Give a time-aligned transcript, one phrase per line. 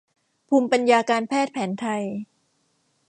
[0.47, 2.03] ภูมิปัญญาการแพทย์แผนไทย